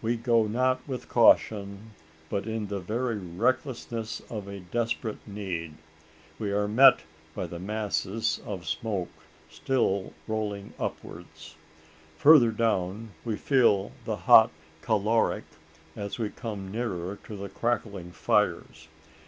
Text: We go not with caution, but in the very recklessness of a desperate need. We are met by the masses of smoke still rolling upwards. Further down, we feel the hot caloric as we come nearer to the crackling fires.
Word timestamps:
We 0.00 0.14
go 0.14 0.46
not 0.46 0.80
with 0.86 1.08
caution, 1.08 1.90
but 2.30 2.46
in 2.46 2.68
the 2.68 2.78
very 2.78 3.18
recklessness 3.18 4.22
of 4.30 4.46
a 4.46 4.60
desperate 4.60 5.18
need. 5.26 5.74
We 6.38 6.52
are 6.52 6.68
met 6.68 7.00
by 7.34 7.48
the 7.48 7.58
masses 7.58 8.40
of 8.46 8.64
smoke 8.64 9.08
still 9.50 10.12
rolling 10.28 10.72
upwards. 10.78 11.56
Further 12.18 12.52
down, 12.52 13.10
we 13.24 13.34
feel 13.34 13.90
the 14.04 14.16
hot 14.18 14.52
caloric 14.82 15.42
as 15.96 16.16
we 16.16 16.30
come 16.30 16.70
nearer 16.70 17.18
to 17.24 17.34
the 17.36 17.48
crackling 17.48 18.12
fires. 18.12 18.86